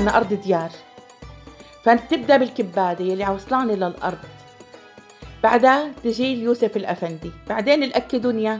[0.00, 0.70] عنا أرض ديار.
[1.84, 4.18] فبتبدأ بالكبادة يلي عوصلاني للأرض.
[5.42, 7.30] بعدها تجي يوسف الأفندي.
[7.48, 8.58] بعدين الأكي دنيا.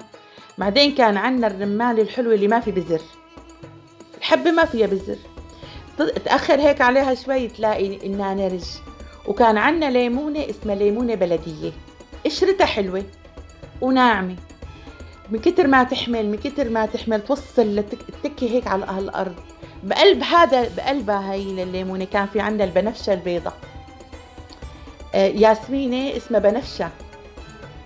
[0.58, 3.00] بعدين كان عنا الرمان الحلوة اللي ما في بزر.
[4.18, 5.16] الحبة ما فيها بزر.
[6.24, 8.64] تأخر هيك عليها شوي تلاقي النانرج
[9.26, 11.72] وكان عنا ليمونة اسمها ليمونة بلدية.
[12.24, 13.04] قشرتها حلوة
[13.80, 14.36] وناعمة.
[15.30, 19.34] من كتر ما تحمل من كتر ما تحمل توصل التكة هيك على الأرض
[19.82, 23.52] بقلب هذا بقلبها هي الليمونة كان في عنا البنفشة البيضة
[25.14, 26.88] آه، ياسمينة اسمها بنفشة.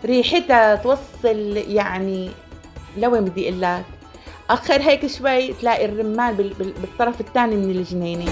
[0.05, 2.31] ريحتها توصل يعني
[2.97, 3.85] لوين بدي أقول لك؟
[4.51, 8.25] أخر هيك شوي تلاقي الرمان بالطرف الثاني من الجنينة.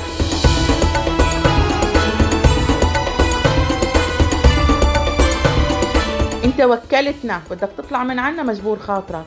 [6.45, 9.25] انت وكلتنا بدك تطلع من عنا مجبور خاطرك.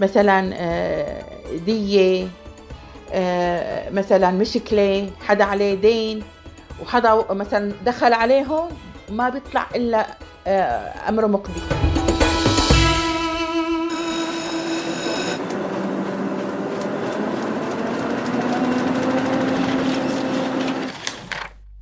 [0.00, 1.22] مثلا آه،
[1.66, 2.28] دية آه،
[3.90, 6.22] مثلا مشكلة حدا عليه دين
[6.82, 8.68] وحدا مثلا دخل عليهم
[9.10, 10.06] ما بيطلع إلا
[10.46, 11.60] آه، أمره مقضي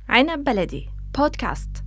[0.09, 1.82] عنب بلدي بودكاست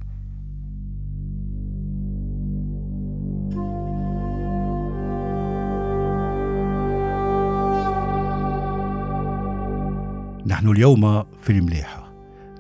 [10.56, 12.12] نحن اليوم في المليحة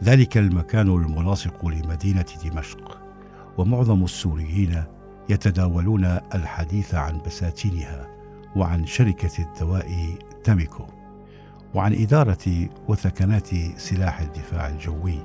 [0.04, 2.98] ذلك المكان الملاصق لمدينة دمشق
[3.58, 4.84] ومعظم السوريين
[5.28, 8.08] يتداولون الحديث عن بساتينها
[8.56, 10.86] وعن شركة الدواء تاميكو
[11.74, 15.18] وعن إدارة وثكنات سلاح الدفاع الجوي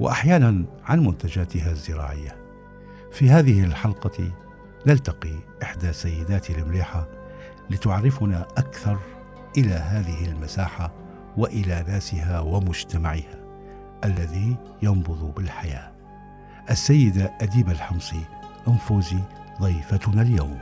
[0.00, 2.36] وأحيانا عن منتجاتها الزراعية.
[3.12, 4.32] في هذه الحلقة
[4.86, 7.08] نلتقي إحدى سيدات المليحة
[7.70, 8.98] لتعرفنا أكثر
[9.58, 10.99] إلى هذه المساحة
[11.36, 13.40] وإلى ناسها ومجتمعها
[14.04, 15.90] الذي ينبض بالحياة.
[16.70, 18.20] السيده اديبه الحمصي
[18.68, 19.18] انفوزي
[19.60, 20.58] ضيفتنا اليوم.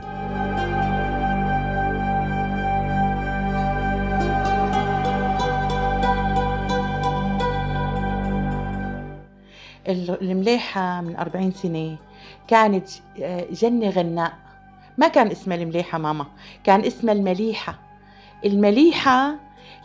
[10.21, 11.97] المليحة من أربعين سنة
[12.47, 12.89] كانت
[13.21, 14.33] آه، جنة غناء
[14.97, 16.25] ما كان اسمها المليحة ماما
[16.63, 17.79] كان اسمها المليحة
[18.45, 19.35] المليحة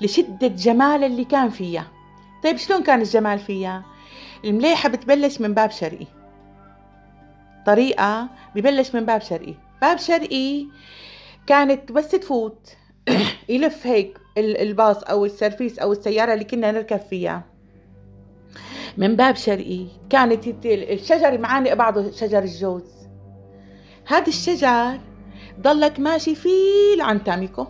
[0.01, 1.87] لشدة جمال اللي كان فيها.
[2.45, 3.85] طيب شلون كان الجمال فيها؟
[4.45, 6.07] المليحة بتبلش من باب شرقي.
[7.67, 9.55] طريقة ببلش من باب شرقي.
[9.83, 10.67] باب شرقي
[11.47, 12.69] كانت بس تفوت.
[13.49, 17.45] يلف هيك الباص أو السرفيس أو السيارة اللي كنا نركب فيها.
[18.97, 22.95] من باب شرقي كانت الشجر معانق بعضه شجر الجوز.
[24.07, 25.01] هذا الشجر
[25.61, 27.67] ضلك ماشي فيه لعن تاميكو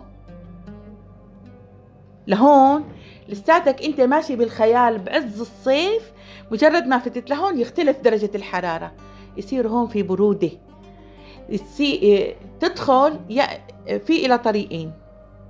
[2.27, 2.83] لهون
[3.29, 6.11] لساتك انت ماشي بالخيال بعز الصيف
[6.51, 8.91] مجرد ما فتت لهون يختلف درجة الحرارة.
[9.37, 10.51] يصير هون في برودة.
[12.59, 13.19] تدخل
[13.85, 14.91] في إلى طريقين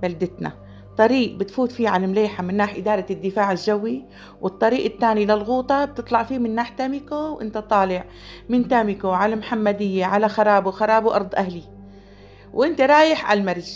[0.02, 0.52] بلدتنا.
[0.98, 4.04] طريق بتفوت فيه على المليحة من ناحية إدارة الدفاع الجوي
[4.40, 8.04] والطريق الثاني للغوطة بتطلع فيه من ناحية تاميكو وانت طالع
[8.48, 11.62] من تاميكو على محمدية على خرابو خرابو أرض أهلي.
[12.54, 13.72] وانت رايح على المرج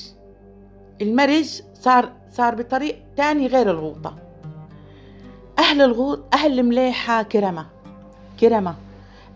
[1.00, 4.16] المرج صار صار بطريق تاني غير الغوطة.
[5.58, 7.66] أهل الغوط أهل المليحة كرمة
[8.40, 8.74] كرمة.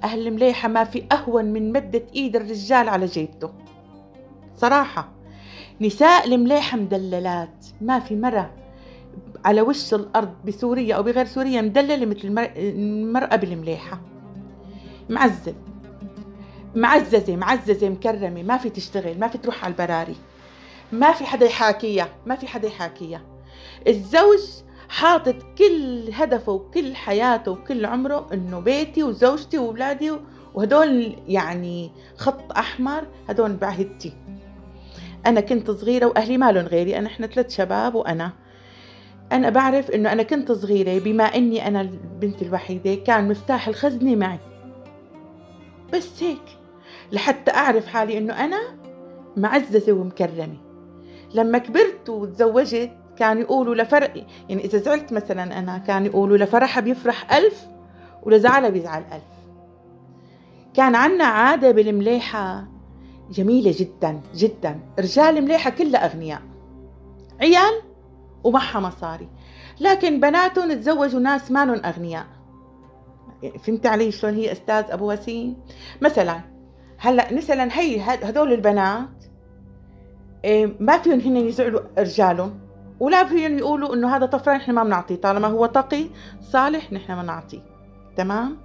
[0.05, 3.51] أهل المليحة ما في أهون من مدة إيد الرجال على جيبته.
[4.57, 5.09] صراحة
[5.81, 7.67] نساء المليحة مدللات.
[7.81, 8.51] ما في مرة
[9.45, 14.01] على وش الأرض بسوريا أو بغير سوريا مدللة مثل المرأة بالمليحة.
[15.11, 15.55] معزل
[16.75, 18.43] معززة معززة مكرمة.
[18.43, 20.17] ما في تشتغل ما في تروح على البراري.
[20.95, 23.21] ما في حدا يحاكيها ما في حدا يحاكيها.
[23.89, 24.41] الزوج
[24.89, 30.13] حاطط كل هدفه وكل حياته وكل عمره إنه بيتي وزوجتي وأولادي
[30.55, 34.13] وهدول يعني خط أحمر هدول بعهدتي.
[35.27, 38.33] أنا كنت صغيرة وأهلي مالهم غيري أنا إحنا ثلاث شباب وأنا.
[39.33, 44.39] أنا بعرف إنه أنا كنت صغيرة بما إني أنا البنت الوحيدة كان مفتاح الخزنة معي.
[45.93, 46.59] بس هيك
[47.13, 48.61] لحتى أعرف حالي إنه أنا
[49.37, 50.74] معززة ومكرمة.
[51.35, 57.33] لما كبرت وتزوجت كانوا يقولوا لفرق يعني إذا زعلت مثلا أنا كانوا يقولوا لفرحها بيفرح
[57.33, 57.67] ألف
[58.23, 59.35] ولزعلها بيزعل ألف.
[60.75, 62.69] كان عنا عادة بالمليحة
[63.31, 64.81] جميلة جدا جدا.
[64.99, 66.43] رجال مليحة كلها أغنياء
[67.41, 67.81] عيال
[68.45, 69.29] ومعها مصاري.
[69.81, 72.27] لكن بناتهم تزوجوا ناس مالهم أغنياء.
[73.65, 75.57] فهمت علي شلون هي أستاذ أبو وسيم؟
[76.03, 76.41] مثلا
[76.99, 79.24] هلأ مثلا هي هدول البنات
[80.81, 82.59] ما فيهم هن يزعلوا رجالهم
[83.01, 86.05] ولا فيهم يقولوا إنه هذا طفران نحن ما بنعطيه طالما هو تقي
[86.41, 87.61] صالح نحن بنعطيه.
[88.17, 88.57] تمام؟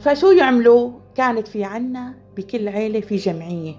[0.00, 3.74] فشو يعملوا؟ كانت في عنا بكل عيلة في جمعية.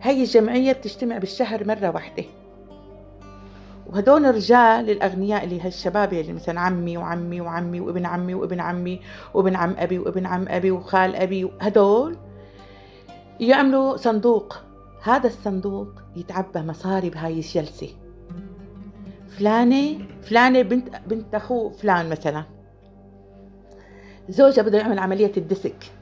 [0.00, 2.24] هاي الجمعية بتجتمع بالشهر مرة واحدة.
[3.86, 9.00] وهدول الرجال الأغنياء اللي هالشباب اللي مثلا عمي وعمي وعمي وابن عمي وابن عمي
[9.34, 12.16] وابن عم أبي وابن عم أبي وخال أبي هدول
[13.40, 14.56] يعملوا صندوق
[15.04, 17.88] هذا الصندوق يتعبى مصاري بهاي الجلسة.
[19.28, 22.44] فلانة فلانة بنت بنت أخوه فلان مثلا.
[24.28, 25.92] زوجها بده يعمل عملية الدسك.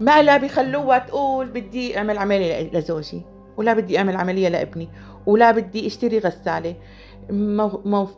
[0.00, 3.22] ما لا بيخلوها تقول بدي أعمل عملية لزوجي
[3.56, 4.88] ولا بدي أعمل عملية لابني
[5.26, 6.76] ولا بدي أشتري غسالة.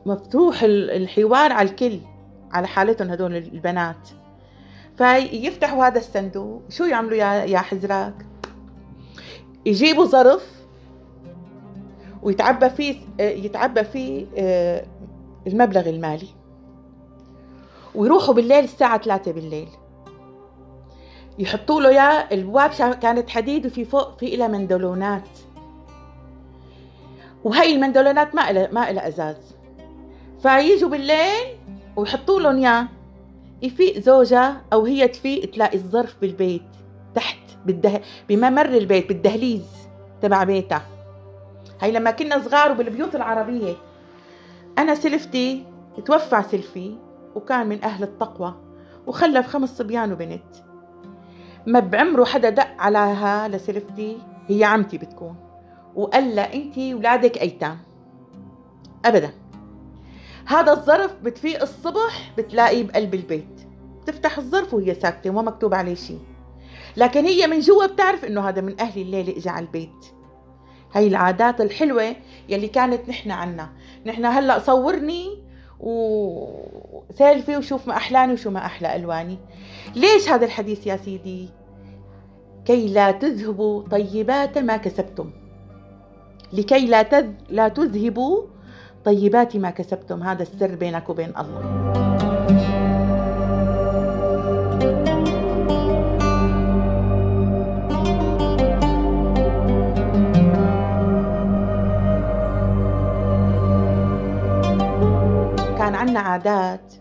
[0.06, 1.98] مفتوح الحوار على الكل
[2.52, 4.08] على حالتهم هدول البنات.
[4.96, 8.27] فيفتحوا هذا الصندوق شو يعملوا يا حزراك؟
[9.68, 10.46] يجيبوا ظرف
[12.22, 14.86] ويتعبى فيه يتعبى فيه آه،
[15.46, 16.28] المبلغ المالي.
[17.94, 19.68] ويروحوا بالليل الساعة 3 بالليل.
[21.38, 25.28] يحطوا له اياه البواب كانت حديد وفي فوق في إلها مندلونات
[27.44, 29.54] وهي المندلونات ما إلها ما إلها أزاز.
[30.42, 31.58] فييجوا بالليل
[31.96, 32.88] ويحطوا لهم اياه
[33.62, 36.77] يفيق زوجها أو هي تفيق تلاقي الظرف بالبيت.
[37.14, 38.00] تحت بالده...
[38.28, 39.66] بممر البيت بالدهليز
[40.22, 40.82] تبع بيتها.
[41.80, 43.74] هي لما كنا صغار وبالبيوت العربية.
[44.78, 45.64] أنا سلفتي
[46.06, 46.96] توفى سلفي
[47.34, 48.54] وكان من أهل التقوى
[49.06, 50.42] وخلف خمس صبيان وبنت.
[51.66, 54.18] ما بعمره حدا دق علىها لسلفتي
[54.48, 55.36] هي عمتي بتكون.
[55.94, 57.78] وقال لها انت ولادك أيتام.
[59.04, 59.30] ابدا.
[60.46, 63.60] هذا الظرف بتفيق الصبح بتلاقيه بقلب البيت.
[64.02, 66.20] بتفتح الظرف وهي ساكتة وما مكتوب عليه شيء.
[66.96, 70.06] لكن هي من جوا بتعرف إنه هذا من أهل الليلة اجى على البيت.
[70.92, 72.16] هاي العادات الحلوة
[72.48, 73.68] يلي كانت نحن عنا.
[74.06, 75.48] نحن هلأ صورني
[75.80, 79.38] وسيلفي وشوف ما أحلاني وشو ما أحلى ألواني.
[79.96, 81.48] ليش هذا الحديث يا سيدي؟
[82.64, 85.30] كي لا تذهبوا طيبات ما كسبتم.
[86.52, 87.30] لكي لا تذ...
[87.48, 88.42] لا تذهبوا
[89.04, 90.22] طيبات ما كسبتم.
[90.22, 92.17] هذا السر بينك وبين الله.
[105.88, 106.94] كان عنا عادات.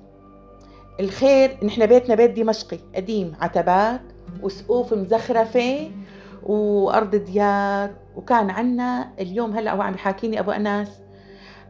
[0.99, 4.01] الخير نحن بيتنا بيت دمشقي قديم عتبات
[4.41, 5.91] وسقوف مزخرفة
[6.43, 7.89] وأرض ديار.
[8.15, 10.87] وكان عنا اليوم هو عم يحاكيني أبو أناس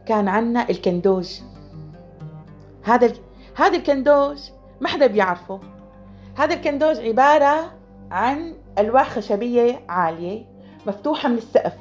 [0.06, 1.40] كان عنا الكندوج.
[2.82, 3.16] هذا ال...
[3.56, 4.38] هذا الكندوج
[4.80, 5.60] ما حدا بيعرفه.
[6.36, 7.72] هذا الكندوج عبارة
[8.10, 10.44] عن ألواح خشبية عالية
[10.86, 11.74] مفتوحة من السقف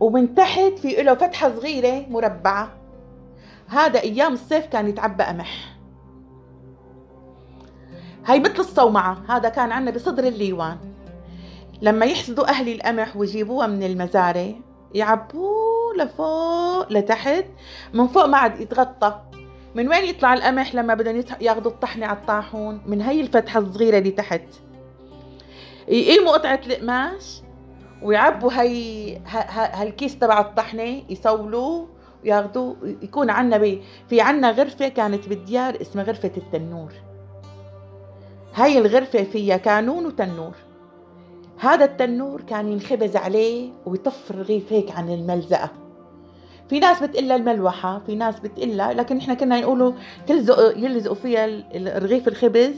[0.00, 2.81] ومن تحت في له فتحة صغيرة مربعة.
[3.72, 5.76] هذا أيام الصيف كان يتعبى قمح
[8.26, 10.78] هاي مثل الصومعة هذا كان عنا بصدر الليوان.
[11.82, 14.52] لما يحصدوا أهلي القمح ويجيبوها من المزارع
[14.94, 17.44] يعبوه لفوق لتحت
[17.94, 19.20] من فوق ما عاد يتغطى.
[19.74, 24.10] من وين يطلع القمح لما بدهم ياخذوا الطحنة على الطاحون؟ من هي الفتحة الصغيرة اللي
[24.10, 24.42] تحت.
[25.88, 27.42] يقيموا قطعة القماش
[28.02, 29.16] ويعبوا هي
[29.52, 31.88] هالكيس تبع الطحنة يصولوه
[32.24, 33.58] وياخذوه يكون عنا
[34.08, 36.92] في عنا غرفة كانت بالديار اسمها غرفة التنور.
[38.54, 40.54] هاي الغرفة فيها كانون وتنور.
[41.58, 45.70] هذا التنور كان ينخبز عليه ويطف الرغيف هيك عن الملزقة.
[46.68, 49.92] في ناس بتقلها الملوحة في ناس بتقلها لكن إحنا كنا نقولوا
[50.26, 51.46] تلزق يلزقوا فيها
[51.98, 52.74] رغيف الخبز.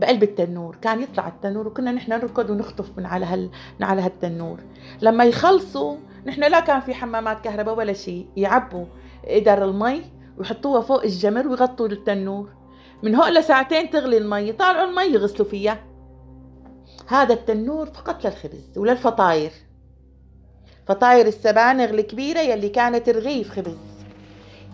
[0.00, 4.58] بقلب التنور كان يطلع التنور وكنا نحن نركض ونخطف من على هال من على هالتنور.
[5.00, 8.84] لما يخلصوا نحن لا كان في حمامات كهرباء ولا شيء يعبوا
[9.28, 10.02] قدر المي
[10.38, 12.48] ويحطوها فوق الجمر ويغطوا التنور.
[13.02, 15.78] من هون لساعتين تغلي المي يطالعوا المي يغسلوا فيها.
[17.08, 19.52] هذا التنور فقط للخبز وللفطاير.
[20.86, 23.76] فطاير السبانغ الكبيرة يلي كانت رغيف خبز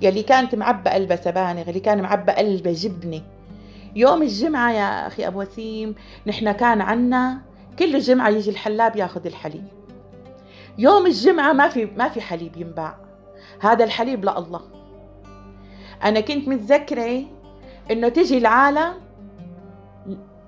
[0.03, 3.23] يلي كانت معبى قلبها سبانغ اللي كان معبى قلبها جبنة
[3.97, 5.95] يوم الجمعة يا أخي أبو وسيم
[6.27, 7.43] نحن كان عنا
[7.79, 9.65] كل الجمعة يجي الحلاب ياخذ الحليب.
[10.79, 12.99] يوم الجمعة ما في ما في حليب ينباع.
[13.61, 14.63] هذا الحليب لله
[16.05, 17.25] أنا كنت متذكرة
[17.91, 18.95] إنه تجي العالم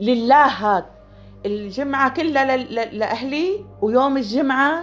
[0.00, 0.90] لله هذا.
[1.46, 2.56] الجمعة كلها
[2.92, 4.82] لأهلي ويوم الجمعة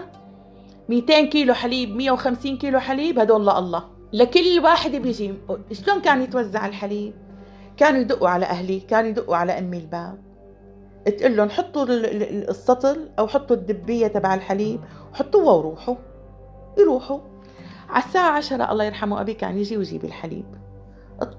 [0.89, 5.33] 200 كيلو حليب 150 كيلو حليب هدول لله لكل واحد بيجي.
[5.71, 7.24] شلون كان يتوزع الحليب؟
[7.77, 10.25] كانوا يدقوا على أهلي كانوا يدقوا على أمي الباب.
[11.17, 11.85] تقول لهم حطوا
[12.49, 14.79] السطل أو حطوا الدبية تبع الحليب
[15.13, 15.95] حطوها وروحوا.
[16.77, 17.19] يروحوا.
[17.89, 20.45] على الساعة عشرة الله يرحمه أبي كان يجي ويجيب الحليب.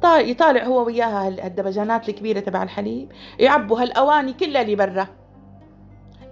[0.05, 5.07] يطالع هو وياها هال- هالدبجانات الكبيرة تبع الحليب يعبوا هالأواني كلها اللي برا.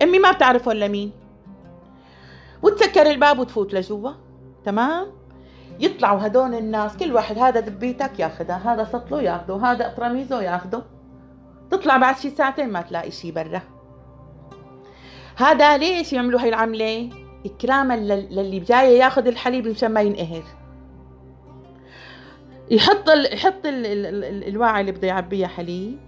[0.02, 1.12] أمي ما بتعرف ولا مين.
[2.62, 4.10] وتسكر الباب وتفوت لجوا.
[4.64, 5.06] تمام؟
[5.80, 10.82] يطلعوا هدول الناس كل واحد هذا دبيتك ياخذها هذا سطله ياخذه هذا قراميزه ياخذه
[11.70, 13.62] تطلع بعد شي ساعتين ما تلاقي شي برا.
[15.36, 17.10] هذا ليش يعملوا هاي العملة؟
[17.46, 20.42] إكراما لل- للي جاي ياخذ الحليب مشان ما ينقهر.
[22.70, 23.34] يحط ال...
[23.34, 23.86] يحط ال...
[23.86, 24.24] ال...
[24.24, 24.48] ال...
[24.48, 25.98] الواعي اللي بده يعبيها حليب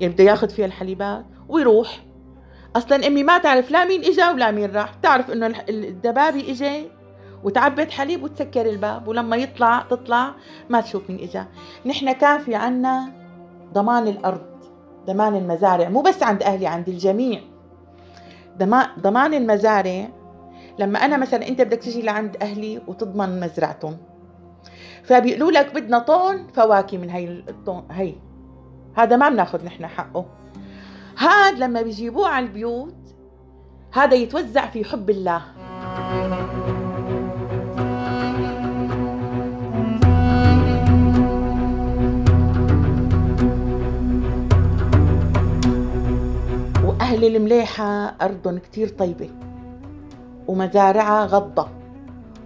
[0.00, 2.04] اللي بده ياخذ فيها الحليبات ويروح.
[2.76, 6.86] أصلا أمي ما تعرف لا مين إجا ولا مين راح تعرف إنه الدبابي اجى
[7.44, 10.34] وتعبت حليب وتسكر الباب ولما يطلع تطلع
[10.70, 11.46] ما تشوف مين إجا.
[11.86, 13.12] نحن كان في عنا
[13.72, 14.54] ضمان الأرض
[15.06, 17.40] ضمان المزارع مو بس عند أهلي عند الجميع.
[19.00, 20.08] ضمان المزارع
[20.78, 23.96] لما أنا مثلا أنت بدك تجي لعند أهلي وتضمن مزرعتهم.
[25.02, 28.14] فبيقولوا لك بدنا طن فواكه من هي الطن هي
[28.96, 30.26] هذا ما بناخذ نحن حقه.
[31.18, 32.94] هذا لما بيجيبوه على البيوت
[33.92, 35.42] هذا يتوزع في حب الله.
[47.04, 49.30] وأهل المليحة أرضهم كتير طيبة
[50.48, 51.68] ومزارعها غضة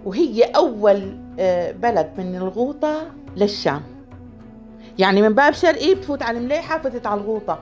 [0.05, 3.01] وهي أول آه، بلد من الغوطة
[3.37, 3.81] للشام.
[4.97, 7.59] يعني من باب شرقي بتفوت على المليحة فتت على الغوطة.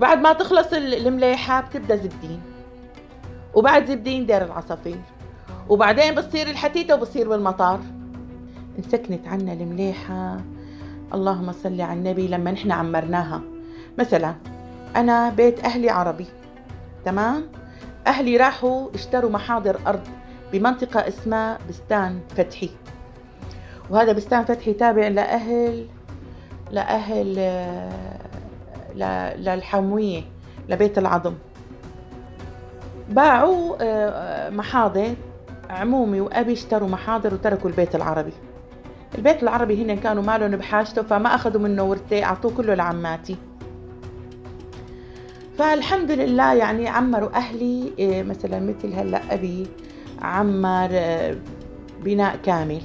[0.00, 2.40] بعد ما تخلص ال- المليحة بتبدأ زبدين
[3.54, 5.00] وبعد زبدين دير العصافير
[5.68, 7.80] وبعدين بتصير الحتيتة وبصير بالمطار.
[8.78, 10.40] انسكنت عنا المليحة.
[11.14, 13.40] اللهم صل على النبي لما نحن عمرناها.
[13.98, 14.34] مثلا
[14.96, 16.26] أنا بيت أهلي عربي.
[17.04, 17.46] تمام؟
[18.06, 20.00] أهلي راحوا اشتروا محاضر أرض
[20.52, 22.70] بمنطقة اسمها بستان فتحي.
[23.90, 25.86] وهذا بستان فتحي تابع لأهل
[26.70, 27.34] لأهل
[29.36, 30.22] للحموية
[30.68, 31.34] لبيت العظم.
[33.08, 35.14] باعوا آه، محاضر
[35.70, 38.32] عمومي وأبي اشتروا محاضر وتركوا البيت العربي.
[39.14, 43.36] البيت العربي هن كانوا مالهم بحاجته فما أخذوا منه ورثة أعطوه كله لعماتي.
[45.58, 49.66] فالحمد لله يعني عمروا أهلي إيه، مثلا مثل هلأ أبي
[50.22, 51.36] عمر آه،
[52.04, 52.80] بناء كامل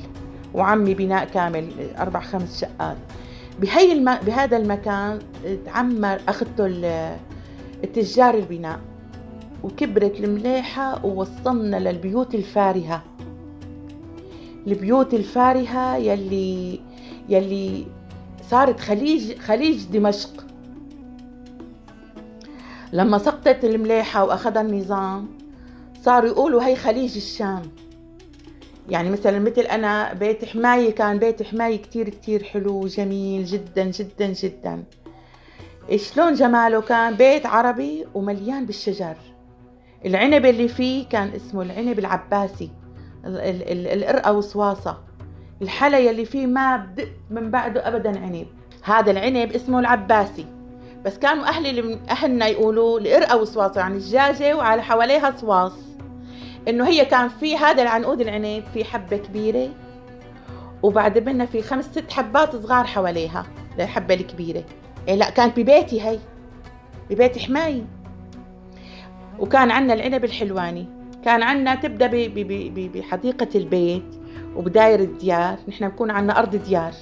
[0.53, 2.97] وعمي بناء كامل أربع خمس شقات.
[3.61, 4.15] بهي الم...
[4.25, 5.19] بهذا المكان
[5.65, 7.17] تعمر أخذته ال-
[7.83, 8.79] التجار البناء
[9.63, 13.03] وكبرت المليحة ووصلنا للبيوت الفارهة.
[14.67, 16.79] البيوت الفارهة يلي
[17.29, 17.85] يلي
[18.49, 20.45] صارت خليج خليج دمشق.
[22.93, 25.27] لما سقطت المليحة وأخذها النظام
[26.01, 27.61] صاروا يقولوا هي خليج الشام.
[28.89, 34.27] يعني مثلا مثل أنا بيت حماية كان بيت حماية كتير كتير حلو وجميل جدا جدا
[34.27, 34.83] جدا.
[35.95, 39.15] شلون جماله؟ كان بيت عربي ومليان بالشجر.
[40.05, 42.69] العنب اللي فيه كان اسمه العنب العباسي
[43.25, 44.97] ال- ال- ال- القرقة وصواصة.
[45.61, 48.47] الحلا يلي فيه ما بدق من بعده أبدا عنب.
[48.83, 50.45] هذا العنب اسمه العباسي.
[51.05, 55.73] بس كانوا أهلي أهلنا يقولوا القرقة وصواصة يعني الدجاجة وعلى حواليها صواص.
[56.67, 59.69] إنه هي كان في هذا العنقود العنب في حبة كبيرة
[60.83, 63.45] وبعد منها في خمس ست حبات صغار حواليها
[63.79, 64.63] الحبة الكبيرة.
[65.07, 66.19] إيه لا كانت ببيتي هي
[67.09, 67.85] ببيت حماية
[69.39, 70.85] وكان عنا العنب الحلواني.
[71.25, 74.15] كان عنا تبدأ ب- ب- ب- ب- بحديقة البيت
[74.55, 75.57] وبداير الديار.
[75.67, 76.93] نحن بكون عنا أرض ديار.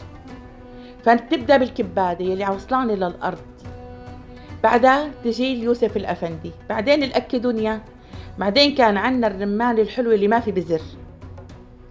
[1.04, 3.38] فتبدا بالكبادة يلي عوصلانة للأرض.
[4.64, 6.52] بعدها تجي اليوسف الأفندي.
[6.70, 7.82] بعدين الأكدونيا
[8.38, 10.82] بعدين كان عنا الرمان الحلو اللي ما في بزر.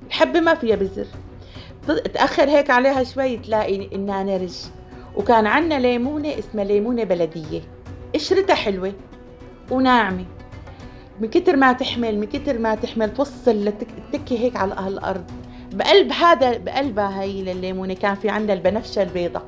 [0.06, 1.06] الحبة ما فيها بزر.
[2.14, 4.56] تأخر هيك عليها شوي تلاقي النانرج
[5.16, 7.60] وكان عنا ليمونة اسمها ليمونة بلدية.
[8.14, 8.92] قشرتها حلوة
[9.70, 10.24] وناعمة.
[11.20, 15.24] من كتر ما تحمل من كتر ما تحمل توصل لتكي هيك على الأرض.
[15.72, 19.42] بقلب هذا بقلبها هي الليمونة كان في عندنا البنفشة البيضة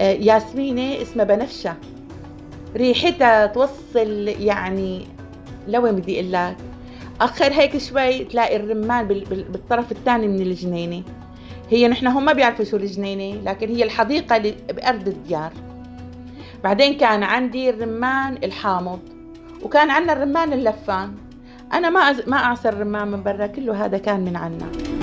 [0.00, 1.74] ياسمينة اسمها بنفشة.
[2.76, 5.06] ريحتها توصل يعني
[5.68, 6.56] لوين بدي أقول لك؟
[7.20, 11.02] آخر هيك شوي تلاقي الرمان بال- بال- بالطرف الثاني من الجنينة.
[11.70, 15.52] هي نحن هم ما بيعرفوا شو الجنينة لكن هي الحديقة اللي بأرض الديار.
[16.64, 18.98] بعدين كان عندي الرمان الحامض
[19.62, 21.12] وكان عندنا الرمان اللفان.
[21.72, 22.12] أنا ما.
[22.26, 24.95] ما أعصر الرمان من برا كله هذا كان من عنا.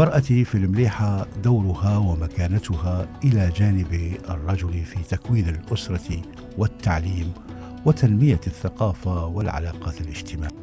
[0.00, 6.22] للمرأة في المليحة دورها ومكانتها إلى جانب الرجل في تكوين الأسرة
[6.58, 7.32] والتعليم
[7.86, 10.54] وتنمية الثقافة والعلاقات الاجتماعية.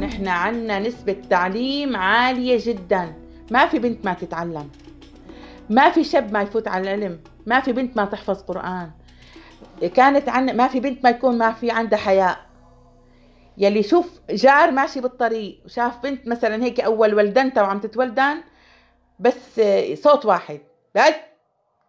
[0.00, 3.14] نحن عنا نسبة تعليم عالية جدا.
[3.50, 4.68] ما في بنت ما تتعلم.
[5.70, 7.18] ما في شاب ما يفوت على العلم.
[7.46, 8.90] ما في بنت ما تحفظ قرآن.
[9.84, 12.46] كانت عنا ما في بنت ما يكون ما في عندها حياء
[13.58, 18.42] يلي شوف جار ماشي بالطريق وشاف بنت مثلا هيك أول ولدنتها وعم تتولدن
[19.20, 19.60] بس
[19.94, 20.60] صوت واحد
[20.94, 21.14] بس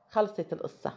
[0.10, 0.94] خلصت القصة.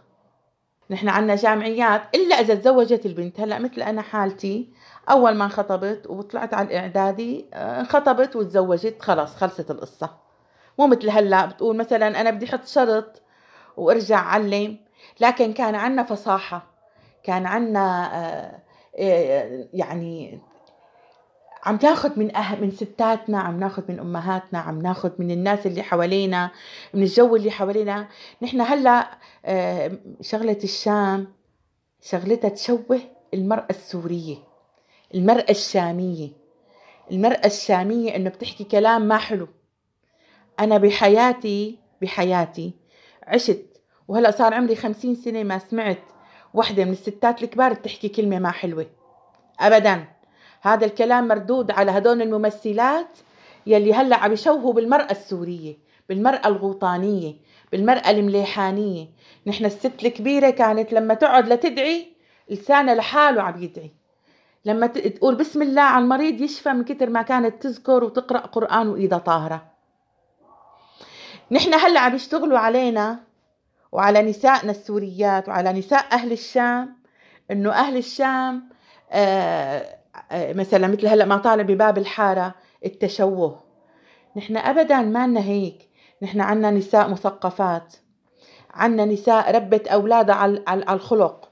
[0.91, 3.41] نحن عنا جامعيات إلا إذا تزوجت البنت.
[3.41, 4.73] هلأ مثل أنا حالتي
[5.11, 10.11] أول ما انخطبت وطلعت على الإعدادي آه، انخطبت وتزوجت خلاص خلصت القصة.
[10.79, 13.23] مو مثل هلأ بتقول مثلا أنا بدي أحط شرط
[13.77, 14.77] وأرجع علم
[15.21, 16.70] لكن كان عنا فصاحة.
[17.31, 18.63] كان عنا آه،
[18.99, 20.41] آه، يعني
[21.65, 25.83] عم تاخذ من أه من ستاتنا عم ناخذ من أمهاتنا عم ناخذ من الناس اللي
[25.83, 26.51] حوالينا
[26.95, 28.09] من الجو اللي حوالينا.
[28.43, 31.33] نحن هلأ آه، شغلة الشام
[32.03, 33.01] شغلتها تشوه
[33.35, 34.37] المرأة السورية
[35.15, 36.29] المرأة الشامية.
[37.11, 39.49] المرأة الشامية إنه بتحكي كلام ما حلو.
[40.61, 42.73] أنا بحياتي بحياتي
[43.23, 43.67] عشت
[44.09, 46.20] وهلأ صار عمري خمسين سنة ما سمعت
[46.55, 48.87] وحدة من الستات الكبار بتحكي كلمة ما حلوة.
[49.61, 50.05] ابدا.
[50.63, 53.19] هذا الكلام مردود على هدول الممثلات
[53.67, 55.79] يلي هلأ عم يشوهوا بالمرأة السورية
[56.09, 57.35] بالمرأة الغوطانية
[57.73, 59.09] بالمرأة المليحانية.
[59.47, 62.13] نحن الست الكبيرة كانت لما تقعد لتدعي
[62.51, 63.91] لسانها لحاله عم يدعي.
[64.65, 69.19] لما تقول بسم الله على المريض يشفى من كتر ما كانت تذكر وتقرأ قرآن وإيدها
[69.19, 69.67] طاهرة.
[71.51, 73.30] نحن هلأ عم يشتغلوا علينا
[73.93, 76.97] وعلى نسائنا السوريات وعلى نساء أهل الشام
[77.51, 78.69] إنه أهل الشام
[79.11, 82.55] آه آه، مثلا مثل هلأ ما طالع بباب الحارة
[82.85, 83.63] التشوه.
[84.37, 85.89] نحن ابدا ما لنا هيك.
[86.23, 87.95] نحن عنا نساء مثقفات.
[88.75, 90.35] عنا نساء ربت اولادها
[90.69, 91.51] على الخلق.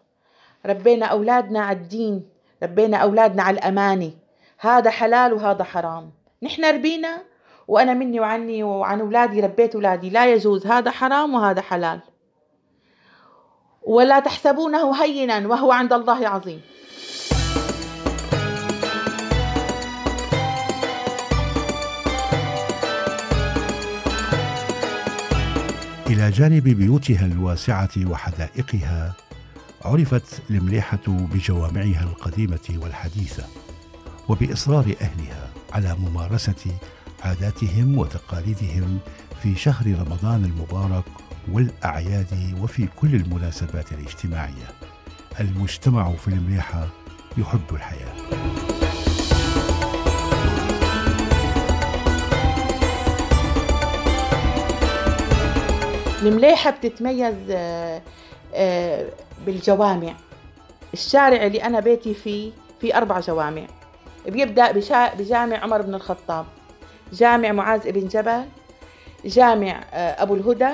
[0.66, 2.28] ربينا أولادنا على الدين.
[2.62, 4.10] ربينا أولادنا على الأمانة.
[4.58, 6.12] هذا حلال وهذا حرام.
[6.42, 7.22] نحن ربينا
[7.68, 10.10] وأنا مني وعني وعن أولادي ربيت أولادي.
[10.10, 10.66] لا يجوز.
[10.66, 12.00] هذا حرام وهذا حلال.
[13.82, 16.60] ولا تحسبونه هينا وهو عند الله عظيم.
[26.06, 29.14] إلى جانب بيوتها الواسعة وحدائقها
[29.84, 33.44] عرفت المليحة بجوامعها القديمة والحديثة
[34.28, 36.72] وبإصرار أهلها على ممارسة
[37.22, 38.98] عاداتهم وتقاليدهم
[39.42, 41.04] في شهر رمضان المبارك
[41.52, 44.68] والأعياد وفي كل المناسبات الاجتماعية.
[45.40, 46.88] المجتمع في المليحة
[47.38, 48.14] يحب الحياة.
[56.22, 58.02] المليحة بتتميز آه،
[58.54, 59.06] آه،
[59.46, 60.14] بالجوامع.
[60.94, 63.66] الشارع اللي أنا بيتي فيه في أربع جوامع.
[64.26, 64.72] بيبدأ
[65.14, 66.46] بجامع عمر بن الخطاب.
[67.12, 68.44] جامع معاذ بن جبل.
[69.24, 70.70] جامع آه، أبو الهدى.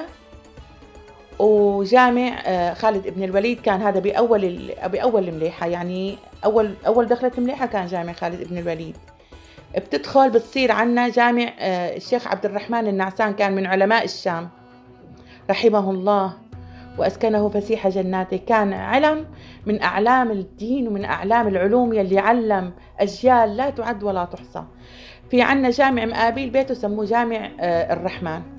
[1.39, 2.35] وجامع
[2.75, 8.13] خالد بن الوليد كان هذا بأول بأول المليحة يعني أول أول دخلت المليحة كان جامع
[8.13, 8.97] خالد بن الوليد.
[9.77, 14.49] بتدخل بتصير عنا جامع الشيخ عبد الرحمن النعسان كان من علماء الشام.
[15.51, 16.33] رحمه الله.
[16.99, 18.37] وأسكنه فسيح جناته.
[18.37, 19.27] كان علم
[19.67, 24.65] من أعلام الدين ومن أعلام العلوم يلي علم أجيال لا تعد ولا تحصى.
[25.31, 28.54] في عنا جامع مقابل بيته سموه جامع آه، الرحمن.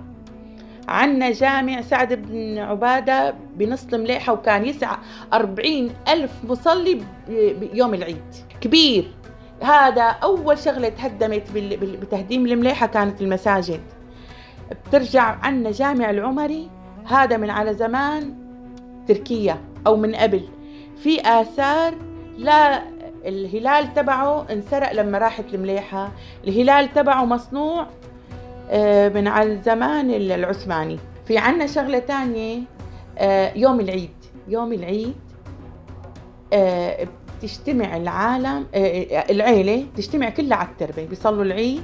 [0.87, 4.97] عنا جامع سعد بن عبادة بنص المليحة وكان يسعى
[5.33, 7.01] أربعين ألف مصلي
[7.59, 8.23] بيوم العيد.
[8.61, 9.11] كبير.
[9.61, 11.43] هذا أول شغلة تهدمت
[12.01, 13.81] بتهديم المليحة كانت المساجد.
[14.87, 16.69] بترجع عنا جامع العمري
[17.05, 18.35] هذا من على زمان
[19.07, 20.49] تركيا أو من قبل.
[20.97, 21.93] في آثار
[22.37, 22.83] لا
[23.25, 26.11] الهلال تبعه انسرق لما راحت المليحة.
[26.47, 27.87] الهلال تبعه مصنوع
[29.15, 30.99] من على الزمان العثماني.
[31.25, 32.61] في عنا شغلة تانية
[33.17, 34.09] آه، يوم العيد.
[34.47, 35.15] يوم العيد
[36.53, 38.65] آه، بتجتمع العالم
[39.29, 41.05] العيلة تجتمع كلها على التربة.
[41.05, 41.83] بيصلوا العيد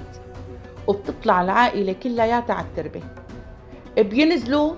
[0.88, 3.02] وبتطلع العائلة كلياتها على التربة.
[3.98, 4.74] بينزلوا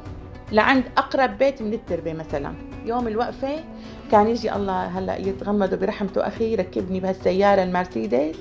[0.52, 2.54] لعند أقرب بيت من التربة مثلا.
[2.86, 3.64] يوم الوقفة
[4.12, 8.36] كان يجي الله هلأ يتغمد برحمته أخي يركبني بهالسيارة المرسيدس.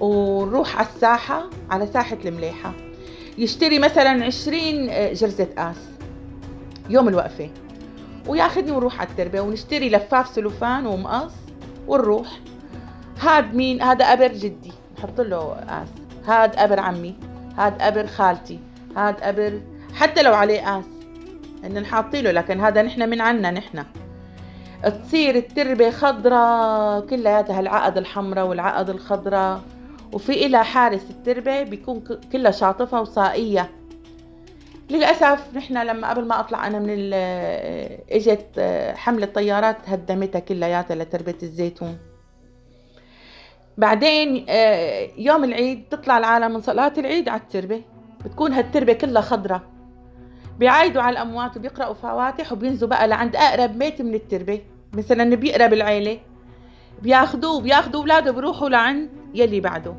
[0.00, 2.72] ونروح على الساحة على ساحة المليحة.
[3.38, 5.76] يشتري مثلا عشرين جرزة قاس
[6.88, 7.50] يوم الوقفة.
[8.26, 11.32] وياخذني ونروح على التربة ونشتري لفاف سلوفان ومقص
[11.88, 12.28] ونروح.
[13.20, 15.88] هاد مين؟ هذا قبر جدي نحط له قاس
[16.26, 17.14] هاد قبر عمي
[17.58, 18.58] هاد قبر خالتي
[18.96, 19.60] هاد قبر
[19.94, 20.84] حتى لو عليه قاس
[21.84, 23.84] حاطين له لكن هذا نحن من عنا نحن.
[25.04, 29.60] تصير التربة خضراء كلها العقد الحمراء والعقد الخضراء.
[30.12, 33.70] وفي إلها حارس التربة بيكون كلها شاطفة وصائية.
[34.90, 37.10] للأسف نحن لما قبل ما أطلع أنا من
[38.12, 38.60] إجت
[38.96, 41.98] حملة طيارات هدمتها كلياتها لتربة الزيتون.
[43.78, 47.82] بعدين آه، يوم العيد تطلع العالم من صلاة العيد على التربة.
[48.24, 49.62] بتكون هالتربة كلها خضرة.
[50.58, 54.60] بيعايدوا على الأموات وبيقرأوا فواتح وبينزوا بقى لعند أقرب بيت من التربة.
[54.92, 56.18] مثلا بيقرب العيلة
[57.02, 59.94] بياخدوه بياخدوا أولاده بيروحوا لعند يلي بعده.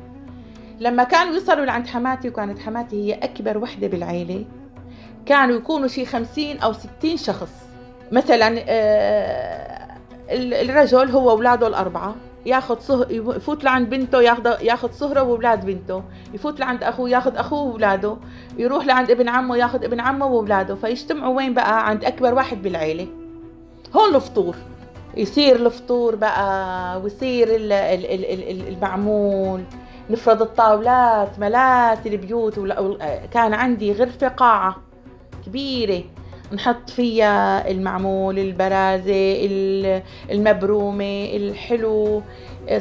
[0.80, 4.44] لما كانوا يوصلوا لعند حماتي وكانت حماتي هي أكبر وحدة بالعيلة
[5.26, 7.50] كانوا يكونوا شي خمسين أو ستين شخص.
[8.12, 9.96] مثلا آه،
[10.30, 12.14] الرجل هو أولاده الأربعة
[12.46, 13.06] ياخذ صه...
[13.10, 16.02] يفوت لعند بنته ياخذ ياخذ صهره وأولاد بنته
[16.34, 18.16] يفوت لعند أخوه ياخذ أخوه وأولاده
[18.58, 20.74] يروح لعند ابن عمه ياخذ ابن عمه وأولاده.
[20.74, 23.06] فيجتمعوا وين بقى؟ عند أكبر واحد بالعيلة.
[23.96, 24.56] هون الفطور.
[25.16, 27.48] يصير الفطور بقى ويصير
[28.68, 29.62] المعمول.
[30.10, 32.58] نفرض الطاولات ملات البيوت
[33.32, 34.76] كان عندي غرفة قاعة
[35.46, 36.02] كبيرة.
[36.52, 39.46] نحط فيها المعمول البرازة
[40.30, 42.22] المبرومة الحلو.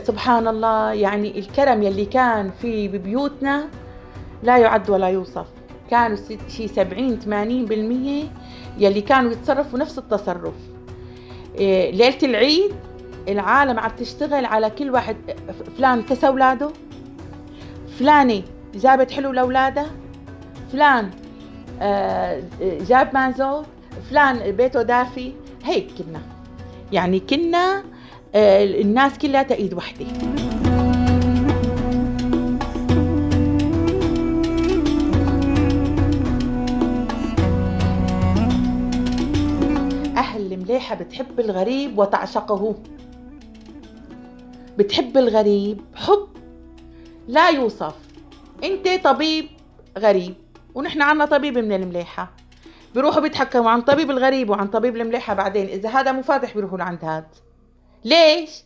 [0.03, 3.63] سبحان الله يعني الكرم يلي كان في ببيوتنا
[4.43, 5.47] لا يعد ولا يوصف.
[5.91, 6.17] كانوا
[6.47, 8.29] شي 70 80%
[8.77, 10.53] يلي كانوا يتصرفوا نفس التصرف.
[11.55, 12.71] إيه، ليلة العيد
[13.27, 15.15] العالم عم تشتغل على كل واحد.
[15.77, 16.69] فلان كسى أولاده
[17.99, 18.43] فلانة
[18.75, 19.85] جابت حلو لاولادها
[20.71, 21.09] فلان
[21.81, 23.63] آه، جاب مازو
[24.09, 25.33] فلان بيته دافي.
[25.63, 26.21] هيك كنا.
[26.91, 27.83] يعني كنا
[28.35, 30.05] آه، الناس كلها ايد وحدة.
[40.71, 42.75] أهل المليحة بتحب الغريب وتعشقه.
[44.77, 46.27] بتحب الغريب حب
[47.27, 47.95] لا يوصف.
[48.63, 49.49] انت طبيب
[49.97, 50.35] غريب
[50.75, 52.31] ونحن عنا طبيب من المليحة.
[52.93, 55.67] بيروحوا بيتحكموا عن طبيب الغريب وعن طبيب المليحة بعدين.
[55.67, 57.27] إذا هذا مو فاتح بيروحوا لعند هاد.
[58.05, 58.63] ليش؟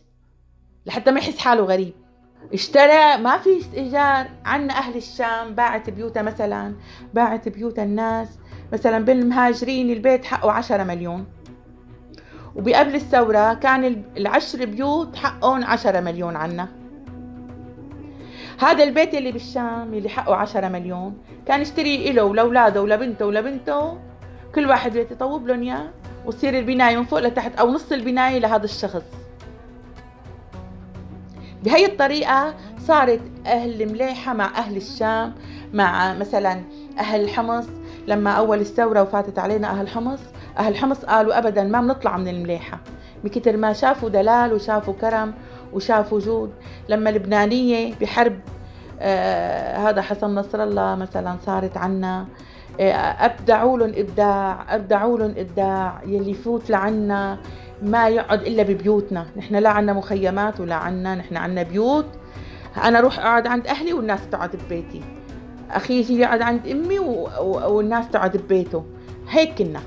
[0.86, 1.94] لحتى ما يحس حاله غريب.
[2.52, 4.26] اشترى ما في استئجار.
[4.44, 6.74] عنا أهل الشام باعت بيوتها مثلا.
[7.14, 8.28] باعت بيوت الناس.
[8.72, 11.35] مثلا بالمهاجرين البيت حقه عشرة مليون.
[12.56, 16.68] وبقبل الثورة كان العشر بيوت حقهم عشرة مليون عنا.
[18.60, 23.98] هذا البيت اللي بالشام اللي حقه عشرة مليون كان يشتري له ولأولاده ولبنته ولبنته.
[24.54, 25.88] كل واحد بيت يطوب لهم إياه
[26.26, 29.04] وتصير البناية من فوق لتحت أو نص البناية لهذا الشخص.
[31.64, 32.54] بهي الطريقة
[32.86, 35.34] صارت أهل المليحة مع أهل الشام
[35.72, 36.62] مع مثلا
[36.98, 37.66] أهل حمص.
[38.06, 40.20] لما أول الثورة وفاتت علينا أهل حمص
[40.58, 42.78] أهل حمص قالوا أبدا ما بنطلع من المليحة.
[43.24, 45.34] بكتر ما شافوا دلال وشافوا كرم
[45.72, 46.50] وشافوا جود
[46.88, 48.40] لما لبنانية بحرب
[49.00, 52.26] آه هذا حسن نصر الله مثلا صارت عنا
[52.80, 57.38] آه أبدعوا لهم إبداع أبدعوا لهم إبداع يلي يفوت لعنا
[57.82, 59.26] ما يقعد إلا ببيوتنا.
[59.36, 62.06] نحن لا عنا مخيمات ولا عنا نحن عنا بيوت.
[62.84, 65.02] أنا أروح أقعد عند أهلي والناس تقعد ببيتي.
[65.70, 66.98] أخي يجي يقعد عند أمي
[67.38, 68.84] والناس تقعد ببيته.
[69.30, 69.80] هيك كنا.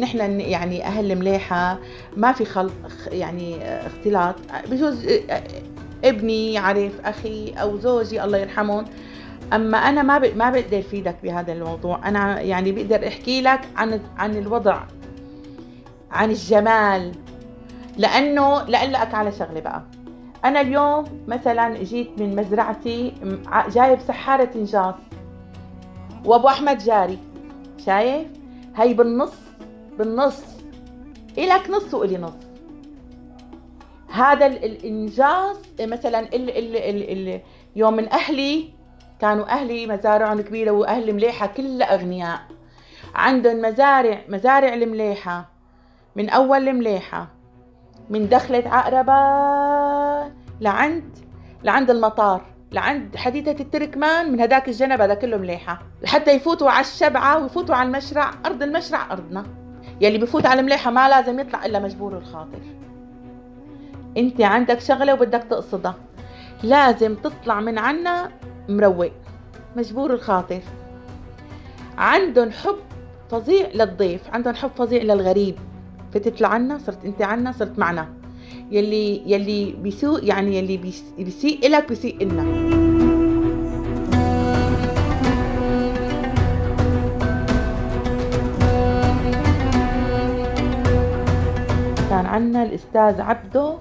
[0.00, 1.78] نحن يعني أهل مليحه
[2.16, 2.72] ما في خلق
[3.12, 4.34] يعني اختلاط.
[4.70, 5.06] بجوز
[6.04, 8.84] ابني يعرف أخي أو زوجي الله يرحمهم.
[9.52, 12.08] أما أنا ما ما بقدر افيدك بهذا الموضوع.
[12.08, 14.80] أنا يعني بقدر أحكي لك عن عن الوضع
[16.10, 17.12] عن الجمال.
[17.96, 19.82] لأنه لك على شغلة بقى.
[20.44, 23.12] أنا اليوم مثلا جيت من مزرعتي
[23.74, 24.94] جايب سحارة انجاز
[26.24, 27.18] وأبو أحمد جاري
[27.86, 28.26] شايف؟
[28.76, 29.32] هي بالنص
[29.98, 30.42] بالنص.
[31.38, 32.32] إلك نص وإلي نص.
[34.12, 37.40] هذا الإنجاز مثلا ال ال ال ال
[37.76, 38.70] يوم من أهلي
[39.20, 42.40] كانوا أهلي مزارعهم كبيرة وأهل مليحة كلها أغنياء.
[43.14, 45.48] عندهم مزارع مزارع المليحة
[46.16, 47.28] من أول المليحة
[48.10, 49.12] من دخلة عقربة
[50.60, 51.18] لعند
[51.64, 55.82] لعند المطار لعند حديثة التركمان من هداك الجنب هذا كله مليحة.
[56.02, 59.44] لحتى يفوتوا على الشبعة ويفوتوا على المشرع أرض المشرع أرضنا.
[60.00, 62.60] يلي بفوت على المليحة ما لازم يطلع إلا مجبور الخاطر.
[64.16, 65.94] أنت عندك شغلة وبدك تقصدها.
[66.62, 68.30] لازم تطلع من عنا
[68.68, 69.12] مروق
[69.76, 70.60] مجبور الخاطر.
[71.98, 72.76] عندهم حب
[73.30, 75.54] فظيع للضيف عندهم حب فظيع للغريب.
[76.14, 78.08] فتت لعنا صرت أنت عنا صرت معنا.
[78.70, 82.79] يلي يلي بيسوء يعني يلي بيس- بيسيء إلك بيسيء إلنا.
[92.30, 93.78] عنا الأستاذ عبده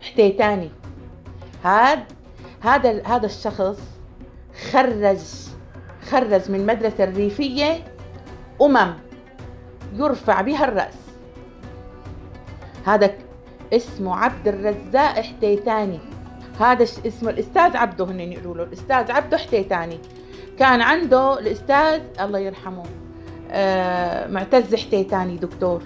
[0.00, 0.70] حتيتاني.
[1.64, 2.04] هاد
[2.60, 3.80] هذا هذا الشخص
[4.70, 5.18] خرج
[6.10, 7.84] خرج من مدرسة الريفية
[8.62, 8.94] أمم
[9.94, 10.98] يرفع بها الرأس.
[12.86, 13.10] هذا
[13.72, 15.98] اسمه عبد الرزاق حتيتاني.
[16.60, 18.62] هذا اسمه الأستاذ عبده هن يقولوا له.
[18.62, 19.98] الأستاذ عبده حتيتاني.
[20.58, 22.84] كان عنده الأستاذ الله يرحمه
[23.50, 25.82] آه معتز حتيتاني دكتور.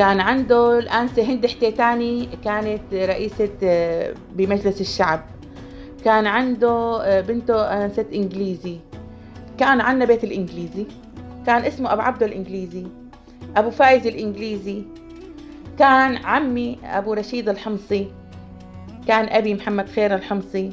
[0.00, 5.20] كان عنده الأنسة هند حتيتاني كانت رئيسة آه، بمجلس الشعب.
[6.04, 8.76] كان عنده آه، بنته أنسة إنجليزي.
[9.58, 10.86] كان عنا بيت الإنجليزي.
[11.46, 12.86] كان اسمه أبو عبده الإنجليزي
[13.56, 14.82] أبو فايز الإنجليزي.
[15.78, 18.08] كان عمي أبو رشيد الحمصي.
[19.08, 20.70] كان أبي محمد خير الحمصي.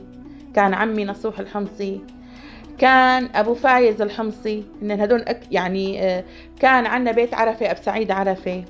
[0.55, 2.01] كان عمي نصوح الحمصي.
[2.77, 4.63] كان أبو فايز الحمصي.
[4.81, 6.23] إن هدول يعني آه،
[6.59, 8.63] كان عنا بيت عرفة أبو سعيد عرفة.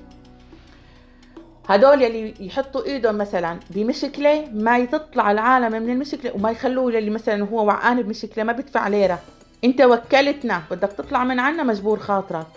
[1.67, 7.45] هدول يلي يحطوا إيدهم مثلا بمشكلة ما تطلع العالم من المشكلة وما يخلوه للي مثلا
[7.45, 9.19] هو وعان بمشكلة ما بدفع ليره
[9.63, 12.47] أنت وكلتنا بدك تطلع من عنا مجبور خاطرك.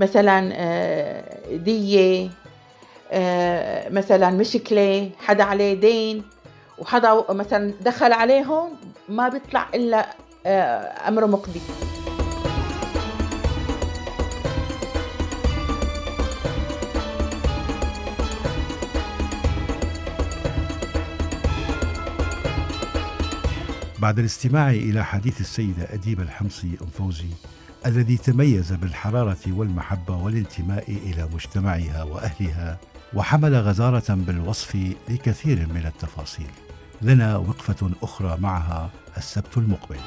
[0.00, 2.30] مثلا آه، دية
[3.12, 6.22] آه، مثلا مشكلة حدا عليه دين
[6.78, 8.76] وحدا مثلا دخل عليهم
[9.08, 10.06] ما بيطلع إلا
[10.46, 11.60] آه، أمره مقضي.
[23.98, 27.28] بعد الاستماع إلى حديث السيدة أديب الحمصي أم فوزي
[27.86, 32.78] الذي تميز بالحرارة والمحبة والانتماء إلى مجتمعها وأهلها
[33.14, 36.50] وحمل غزارة بالوصف لكثير من التفاصيل.
[37.02, 39.98] لنا وقفة أخرى معها السبت المقبل.